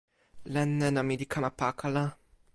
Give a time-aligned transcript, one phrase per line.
[0.53, 2.05] len nena mi li kama pakala.